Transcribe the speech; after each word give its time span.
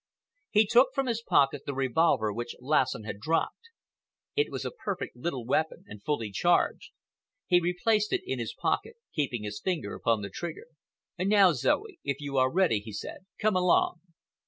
He 0.49 0.65
took 0.65 0.95
from 0.95 1.05
his 1.05 1.21
pocket 1.21 1.61
the 1.67 1.75
revolver 1.75 2.33
which 2.33 2.55
Lassen 2.59 3.03
had 3.03 3.19
dropped. 3.19 3.69
It 4.35 4.49
was 4.49 4.65
a 4.65 4.71
perfect 4.71 5.15
little 5.15 5.45
weapon, 5.45 5.83
and 5.87 6.01
fully 6.01 6.31
charged. 6.31 6.91
He 7.45 7.59
replaced 7.61 8.11
it 8.11 8.21
in 8.25 8.39
his 8.39 8.55
pocket, 8.59 8.95
keeping 9.13 9.43
his 9.43 9.61
finger 9.61 9.93
upon 9.93 10.21
the 10.23 10.31
trigger. 10.31 10.69
"Now, 11.19 11.51
Zoe, 11.51 11.99
if 12.03 12.19
you 12.19 12.37
are 12.37 12.51
ready," 12.51 12.79
he 12.79 12.91
said, 12.93 13.27
"come 13.39 13.55
along." 13.55 13.99